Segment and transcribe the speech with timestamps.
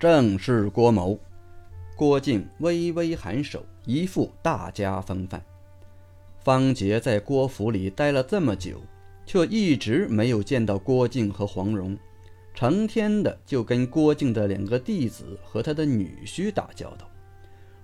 [0.00, 1.18] 正是郭某。
[1.94, 5.44] 郭靖微微颔首，一副大家风范。
[6.42, 8.80] 方杰在郭府里待了这么久，
[9.26, 11.98] 却一直没有见到郭靖和黄蓉，
[12.54, 17.06] 成天的就跟郭靖的两个弟子和他的女婿打交道。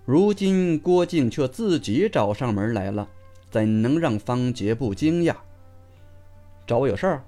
[0.07, 3.07] 如今郭靖却自己找上门来了，
[3.51, 5.37] 怎能让方杰不惊讶？
[6.67, 7.23] 找我有事儿？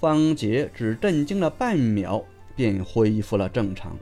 [0.00, 2.24] 方杰只震惊了半秒，
[2.56, 3.98] 便恢复了正常。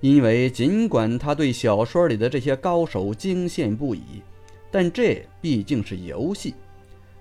[0.00, 4.22] 因为尽管他对小说里的这些高手惊羡不已。
[4.68, 6.54] 但这毕竟是游戏，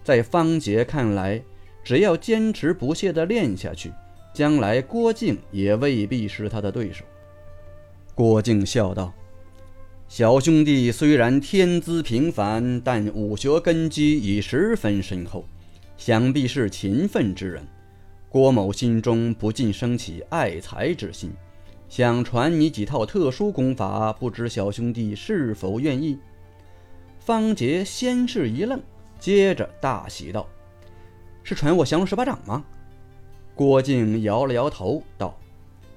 [0.04, 1.42] 在方杰看来，
[1.84, 3.94] 只要坚持不懈地练下去，
[4.34, 7.06] 将来郭靖也未必是他的对手。
[8.14, 9.14] 郭靖笑道
[10.10, 15.46] ：“小兄弟虽然天资平凡，但武学根基已十分深厚，
[15.96, 17.66] 想必是勤奋之人。
[18.36, 21.32] 郭某心中不禁升起爱才之心，
[21.88, 26.20] 想传你几套特殊功法，不知小兄弟是否愿意？”
[27.18, 28.78] 方杰先是一愣，
[29.18, 30.46] 接着大喜道
[31.44, 32.62] ：“是传我降龙十八掌吗？”
[33.56, 35.34] 郭靖摇了摇头道：“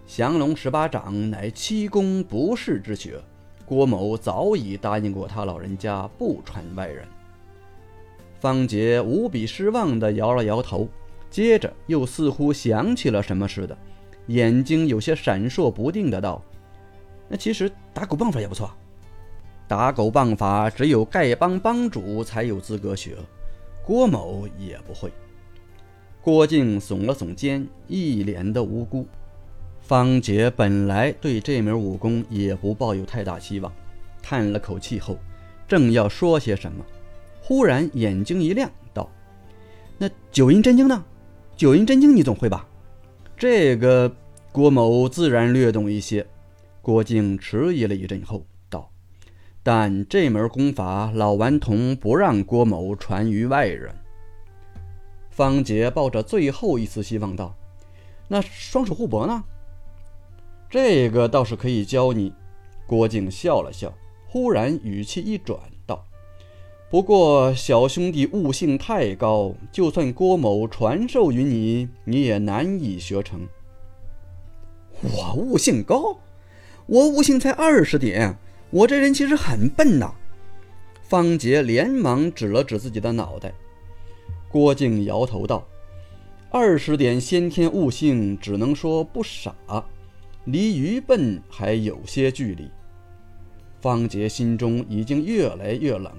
[0.07, 3.21] 降龙十八掌乃七公不世之学，
[3.67, 7.05] 郭某早已答应过他老人家不传外人。”
[8.39, 10.87] 方杰无比失望地摇了摇头，
[11.31, 13.77] 接着又似乎想起了什么似的，
[14.29, 16.43] 眼睛有些闪烁不定的道
[17.29, 18.71] ：“那其实打狗棒法也不错。”
[19.69, 23.17] 打狗棒法只有丐帮帮主才有资格学，
[23.85, 25.13] 郭某也不会。
[26.23, 29.07] 郭靖耸了耸肩，一脸的无辜。
[29.83, 33.71] 方杰本来对这门武功也不抱有太大希望，
[34.23, 35.19] 叹了口气后，
[35.67, 36.85] 正要说些什么，
[37.43, 39.09] 忽然眼睛一亮，道
[39.99, 41.05] ：“那九阴真经呢？
[41.59, 42.69] 九阴真经你总会吧？”
[43.37, 44.15] 这个
[44.53, 46.25] 郭某自然略懂一些。
[46.81, 48.89] 郭靖迟疑了一阵后道。
[49.65, 53.93] 但这门功法，老顽童不让郭某传于外人。
[55.31, 57.57] 方杰抱着最后一丝希望道
[58.29, 59.43] ：“那双手互搏呢？”
[60.71, 62.33] 这个倒是可以教你。
[62.87, 63.93] 郭靖笑了笑，
[64.29, 65.59] 忽然语气一转
[66.91, 73.47] ：“不过小兄弟悟性太高，就算郭某传授于你，你也难以学成。”
[75.03, 76.19] 我悟性高？
[76.87, 78.37] 我悟性才二十点。
[78.71, 80.13] 我这人其实很笨呐！
[81.03, 83.53] 方杰连忙指了指自己的脑袋。
[84.51, 85.67] 郭靖摇头道
[86.51, 89.55] ：“二十点先天悟性，只能说不傻，
[90.47, 92.71] 离愚笨还有些距离。”
[93.81, 96.13] 方杰心中已经越来越冷，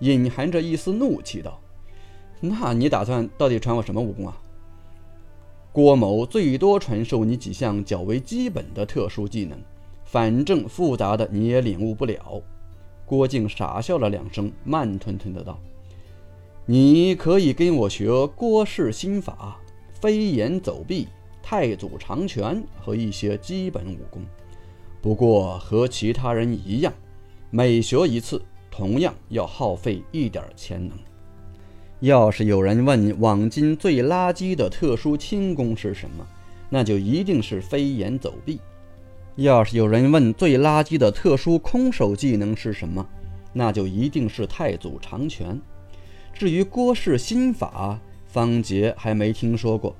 [0.00, 1.60] 隐含着一丝怒气道
[2.40, 4.36] ：“那你打算到底传我什么武功啊？”
[5.72, 9.58] 郭某最多传授你几项较为基本的特殊技能。
[10.08, 12.40] 反正复杂的你也领悟不了。
[13.04, 15.58] 郭靖傻笑了两声，慢吞吞的道
[16.64, 19.58] ：“你可以跟我学郭氏心法、
[20.00, 21.08] 飞檐走壁、
[21.42, 24.22] 太祖长拳和一些基本武功。
[25.02, 26.92] 不过和其他人一样，
[27.50, 28.40] 每学一次，
[28.76, 30.98] 同样要耗费一点潜能。
[32.00, 36.26] 要是有人问网金最垃圾的特殊轻功是什么，
[36.68, 38.60] 那就一定是飞檐走壁。”
[39.36, 43.06] 要是有人问最垃圾的特殊空手技能是什么，
[43.54, 45.58] 那就一定是太祖长拳。
[46.34, 49.96] 至于郭氏心法，方杰还没听说过，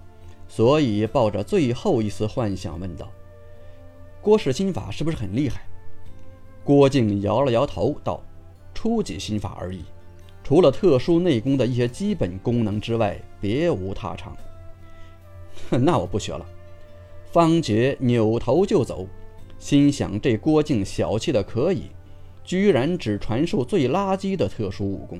[0.48, 3.10] 所以抱着最后一丝幻想问道
[4.20, 5.62] ：“郭氏心法是不是很厉害？”
[6.64, 8.22] 郭靖摇了摇头道
[8.76, 9.80] ：“初级心法而已，
[10.44, 14.36] 除了特殊内功的一些基本功能之外，别无他长。
[15.70, 16.44] ”哼那我不学了。
[17.32, 19.08] 方杰扭头就走。
[19.58, 21.84] 心想：这郭靖小气的可以，
[22.44, 25.18] 居然只传授最垃圾的特殊武功。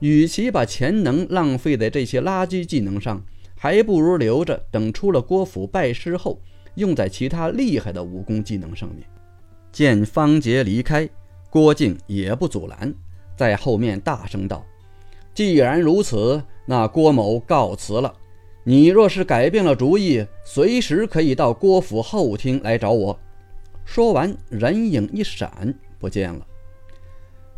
[0.00, 3.24] 与其把潜能浪费在这些垃圾技能上，
[3.56, 6.38] 还不如留着等出了郭府拜师后，
[6.74, 9.06] 用在其他厉害的武功技能上面。
[9.72, 11.08] 见方杰离开，
[11.52, 12.94] 郭靖也不阻拦，
[13.36, 14.64] 在后面大声道
[15.34, 18.10] ：“既然如此，那郭某告辞了。
[18.64, 23.18] 你若是改变了主意，随时可以到郭府后厅来找我。”
[23.84, 26.46] 说完，人影一闪，不见了。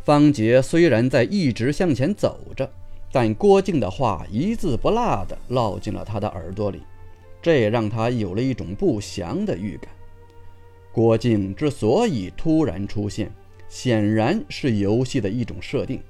[0.02, 2.69] 方杰虽然在一直向前走着，
[3.12, 6.82] 但郭靖的话一字不落地落进了他的耳朵里，
[7.40, 9.88] 这也让他有了一种不祥的预感。
[10.90, 13.31] 郭靖之所以突然出现，
[13.75, 16.00] 显然是游戏的一种设定，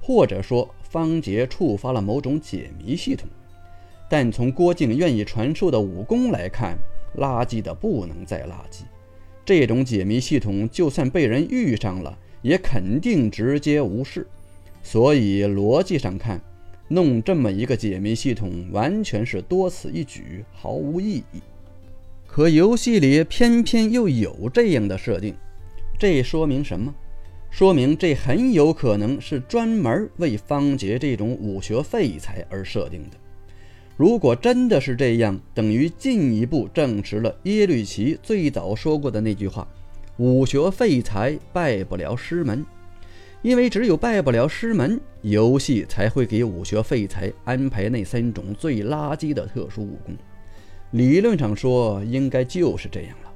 [0.00, 3.28] 或者说方杰触发了某种解谜系统。
[4.08, 6.78] 但从郭靖愿意传授的武功来看，
[7.18, 8.82] 垃圾的不能再垃圾。
[9.44, 14.24] 这种解谜系统就算被人遇上了，也肯定直接无视。
[14.80, 16.40] 所以逻辑上看，
[16.86, 21.40] 弄这么一个解谜系统完全是多此一举，毫无意义。
[22.28, 25.34] 可游戏里偏偏又有这样的设定，
[26.00, 26.94] 这说明什么？
[27.50, 33.18] 说明这很有可能是专门为方杰这种武学废材而设定的。
[33.98, 39.68] 如果真的是这样，等于进一步证实了耶律齐最早说过的那句话
[40.16, 42.64] ：“武学废材拜不了师门。”
[43.42, 50.16] 因为只有拜不了师门，游戏才会给武学废材安排那三种最垃圾的特殊武功。
[50.92, 53.29] 理论上说，应该就是这样了。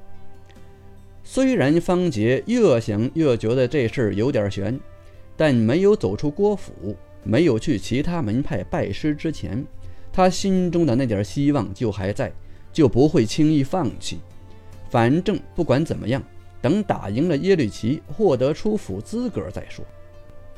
[1.27, 4.79] 虽然方杰越想越觉得这事儿有点悬，
[5.35, 9.65] 但没有走出郭府，没有去其他门派拜师之前，
[10.13, 12.31] 他心中的那点希望就还在，
[12.71, 14.19] 就不会轻易放弃。
[14.87, 16.21] 反正不管怎么样，
[16.61, 19.83] 等打赢了耶律齐，获得出府资格再说。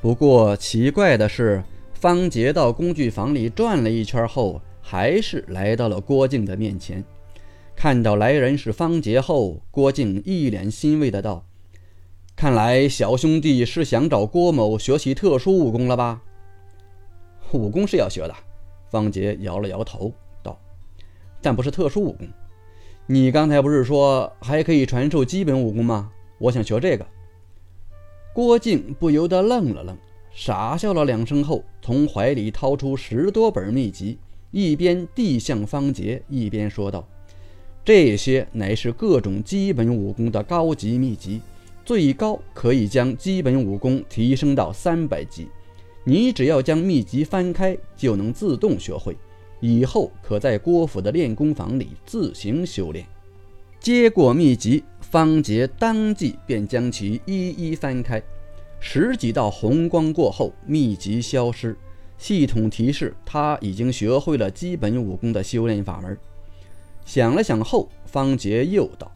[0.01, 7.01] 不过奇怪的是，方杰到工具房里转了一圈后，还是来到了郭靖的面前。
[7.77, 11.45] 看到来人是方杰后，郭靖一脸欣慰的道
[12.35, 16.23] ：“看来小兄弟是想找郭某学习特殊武功了吧
[17.53, 18.33] ？”“武功是要学的。”
[18.89, 20.59] 方杰摇了摇头道
[21.39, 22.27] ，“但不是特殊武功。
[23.05, 26.11] 你刚才不是说还可以传授基本武功吗？
[26.39, 27.05] 我想学这个。”
[28.33, 29.95] 郭靖不由得愣了愣，
[30.31, 34.17] 傻笑了两声后，从怀里掏出十多本秘籍，
[34.49, 37.07] 一边递向方杰，一边说道。
[37.87, 41.39] 这些乃是各种基本武功的高级秘籍，
[41.85, 45.47] 最高可以将基本武功提升到三百级。
[46.03, 49.15] 你只要将秘籍翻开，就能自动学会，
[49.61, 53.05] 以后可在郭府的练功房里自行修炼。
[53.79, 58.21] 接过秘籍，方杰当即便将其一一翻开，
[58.81, 61.73] 十几道红光过后，秘籍消失，
[62.17, 66.17] 系统提示他已经学会了基本武功的修炼法门。
[67.07, 69.09] 想了想后，方杰又道：“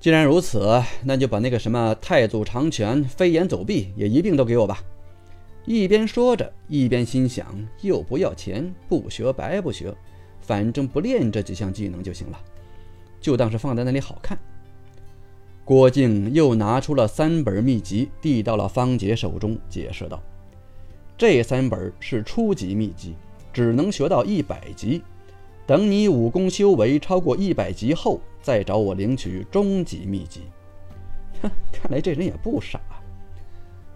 [0.00, 4.82] 既然如此，那就把那个什么太祖长拳、飞檐走壁也一并都给我吧。”
[5.64, 7.46] 一边说着，一边心想
[7.80, 9.94] ：“又不要钱，不学白不学，
[10.40, 12.40] 反正不练这几项技能就行了，
[13.20, 14.36] 就当是放在那里好看。”
[15.64, 20.20] 郭靖又拿出了三本秘籍，递到了方杰手中，解释道
[21.16, 23.14] ：“这三本是初级秘籍，
[23.52, 25.00] 只能学到一百级。”
[25.66, 30.42] 等你武功修为超过一百级后，再找我领取终极秘籍。
[31.40, 32.80] 哼， 看来这人也不傻。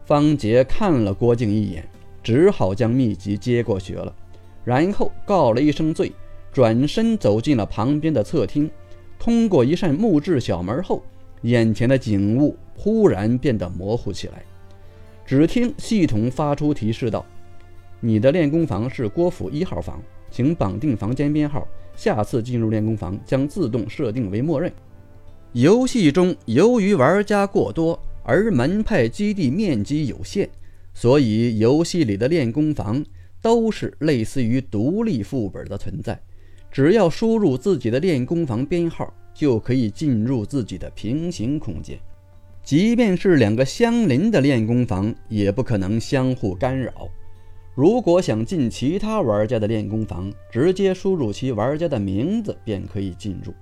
[0.07, 1.87] 方杰看了郭靖一眼，
[2.23, 4.15] 只好将秘籍接过学了，
[4.65, 6.11] 然后告了一声罪，
[6.53, 8.71] 转身走进了旁边的侧厅。
[9.19, 11.03] 通过一扇木质小门后，
[11.43, 14.43] 眼前的景物忽然变得模糊起来。
[15.27, 17.27] 只听系统发出提示道
[18.01, 21.67] ：“你的练功房是郭府一号房。”请绑定房间编号，
[21.97, 24.73] 下次进入练功房将自动设定为默认。
[25.53, 30.49] 游戏中由于玩家过多，而门派基地面积有限，
[30.93, 33.05] 所以游戏里的练功房
[33.41, 36.21] 都是类似于独立副本的存在。
[36.71, 41.99] 只要输入自己的练功房编号，就可以进入自己的平行空间。
[42.63, 47.09] 即便是两个相邻的练功房，也不可能相互干扰。
[47.79, 53.55] 如果想进其他玩家的练功房，直接输入其玩家的名字便可以进入。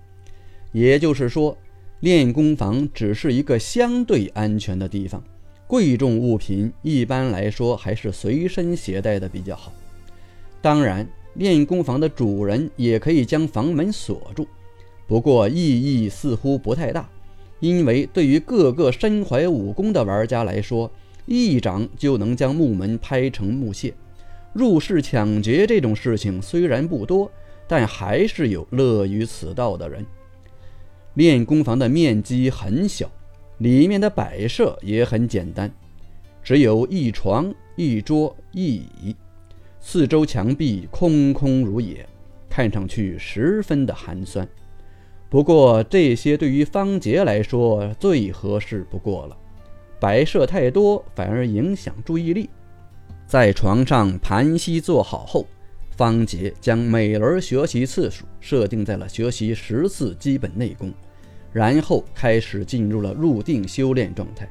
[0.73, 1.55] 也就是说，
[2.01, 5.23] 练功房只是一个相对安全的地方。
[5.67, 9.71] 贵重物品一般来说还是随身携带的比较好。
[10.63, 14.49] 当然，练功房的主人也可以将房门锁住，
[15.07, 17.07] 不过意义似乎不太大，
[17.61, 20.91] 因为对于各个身怀武功的玩家来说，
[21.27, 23.93] 一掌就能将木门拍成木屑。
[24.57, 27.31] 入室抢劫这种事情虽然不多，
[27.69, 30.05] 但还是有乐于此道的人。
[31.13, 33.11] 练功房的面积很小，
[33.59, 35.71] 里面的摆设也很简单，
[36.43, 39.15] 只有一床、一桌、一椅，
[39.79, 42.07] 四周墙壁空空如也，
[42.49, 44.49] 看上去十分的寒酸。
[45.29, 49.37] 不过这些对于方杰来说最合适不过了，
[50.01, 52.49] 摆设太多反而影响注意力。
[53.27, 55.45] 在床上盘膝坐好后，
[55.97, 60.95] 方杰将每轮学习次数设定在了学习十次基本内功，
[61.53, 64.49] 然后开始进入了入定修炼状态。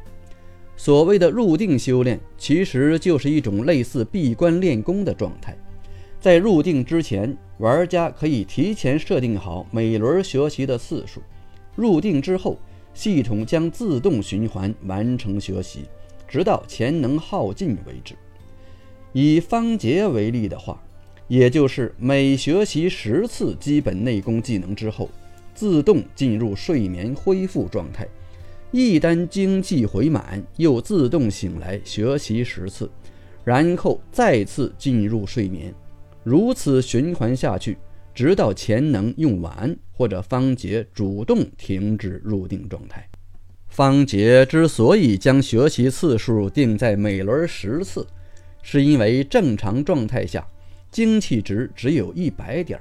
[0.75, 5.57] 所谓的入定修炼，其实就是一种类似闭关练功的状态。
[6.19, 11.21] 在入定之前，玩家可以提前设定好每轮学习的次数；
[11.77, 12.59] 入定之后，
[12.93, 15.85] 系统将自动循环完成学习，
[16.27, 18.13] 直到潜能耗尽为止。
[19.17, 20.77] 以方杰为例的话，
[21.29, 25.09] 也就是每学习十次基本内功技能之后，
[25.53, 28.05] 自动进入睡眠恢复状态。
[28.71, 32.91] 一旦精气回满，又自动醒来学习十次，
[33.45, 35.73] 然后再次进入睡眠，
[36.25, 37.77] 如此循环下去，
[38.13, 43.07] 直到潜能用完或者方杰主动停止入定状态。
[43.69, 48.05] 方杰之所以将学习次数定在每轮十次，
[48.67, 50.43] 是因为正常状态下。
[50.89, 52.79] 精气值只有一百点，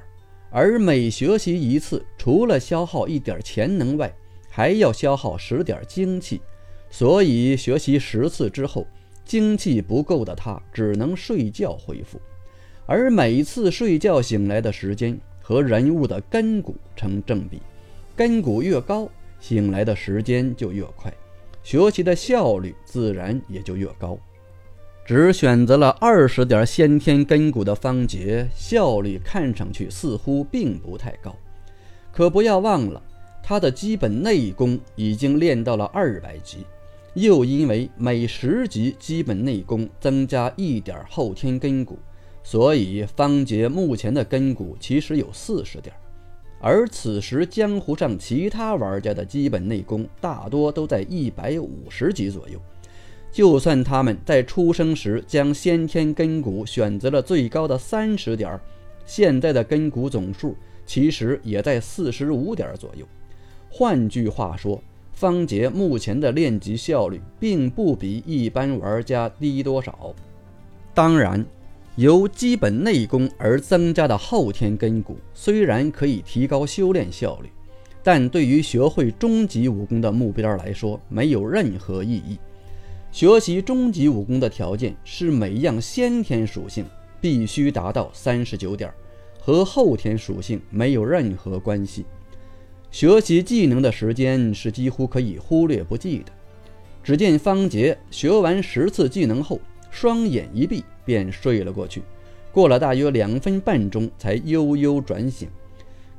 [0.49, 4.11] 而每学习一次，除了消耗一点潜能外，
[4.49, 6.41] 还要消耗十点精气。
[6.89, 8.87] 所以学习十次之后，
[9.25, 12.19] 精气不够的他只能睡觉恢复。
[12.85, 17.61] 而每次睡觉醒来的时间和人物的根骨成正比，
[18.15, 19.09] 根骨越高，
[19.41, 21.13] 醒来的时间就越快，
[21.63, 24.17] 学习的效率自然也就越高。
[25.05, 31.35] 只选择了二十点先天根骨的方杰，效率看上去似乎并不太高。
[32.11, 32.99] 可不要忘了，
[33.43, 36.65] 他的基本内功已经练到了二百级，
[37.13, 41.99] 又因为每十级基本内功增加一点后天根骨，
[42.43, 45.95] 所以方杰目前的根骨其实有四十点。
[46.59, 52.59] 而此时江湖上其他玩家的基本内功大多都在一百五十级左右。
[53.35, 58.57] 就算他们在出生时将先天根骨选择了最高的三十点，
[59.05, 63.05] 现在的根骨总数其实也在四十五点左右。
[63.69, 70.15] 换句话说，方杰目前的练级效率并不比一般玩家低多少。
[70.93, 71.45] 当然，
[71.97, 77.49] 由基本内功而增加的后天根骨虽然可以提高修炼效率，
[78.01, 82.39] 但对于学会终极武功的目标来说没有任何意义。
[83.15, 86.83] 学习终极武功的条件是每样先天属性
[87.21, 88.93] 必须达到三十九点，
[89.39, 92.03] 和后天属性没有任何关系。
[92.91, 96.25] 学习技能的时间是几乎可以忽略不计的。
[97.01, 102.03] 只见方杰学完十次技能后，双眼一闭便睡了过去，
[102.51, 105.47] 过了大约两分半钟才悠悠转醒。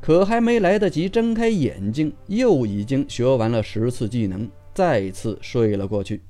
[0.01, 6.23] 可还没来得及睁开眼睛，又已经学完了十次技能，再次睡了过去。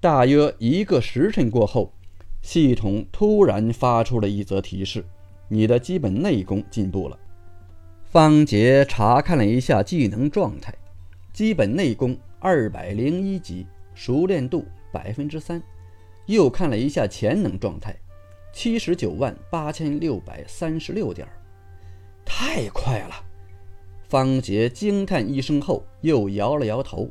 [0.00, 1.92] 大约一个时辰过后，
[2.40, 5.04] 系统突然发出了一则提示
[5.46, 7.18] ：“你的基本内功进步了。”
[8.10, 10.74] 方杰查看了一下技能状态，
[11.34, 15.62] 基本内功二百零一级，熟练度百分之三。
[16.24, 17.94] 又看了一下潜能状态，
[18.54, 21.28] 七十九万八千六百三十六点，
[22.24, 23.14] 太快了！
[24.08, 27.10] 方杰惊叹一声后，又摇了摇头：“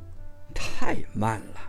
[0.55, 1.61] 太慢了。”